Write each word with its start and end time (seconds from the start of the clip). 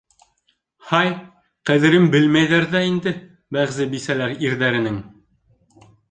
Һай, 0.91 1.09
ҡәҙерен 1.69 2.07
белмәйҙәр 2.15 2.65
ҙә 2.71 2.81
инде 2.91 3.13
бәғзе 3.57 3.87
бисәләр 3.91 4.33
ирҙәренең. 4.47 4.97